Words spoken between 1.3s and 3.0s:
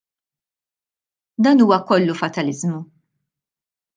Dan huwa kollu fataliżmu!